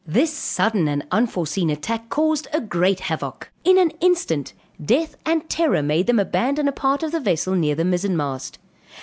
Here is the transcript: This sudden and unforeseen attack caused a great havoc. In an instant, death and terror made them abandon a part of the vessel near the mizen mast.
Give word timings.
This 0.07 0.33
sudden 0.33 0.87
and 0.87 1.05
unforeseen 1.11 1.69
attack 1.69 2.09
caused 2.09 2.47
a 2.51 2.59
great 2.59 3.01
havoc. 3.01 3.51
In 3.63 3.77
an 3.77 3.91
instant, 4.01 4.53
death 4.83 5.15
and 5.27 5.47
terror 5.47 5.83
made 5.83 6.07
them 6.07 6.17
abandon 6.17 6.67
a 6.67 6.71
part 6.71 7.03
of 7.03 7.11
the 7.11 7.19
vessel 7.19 7.53
near 7.53 7.75
the 7.75 7.85
mizen 7.85 8.17
mast. 8.17 8.57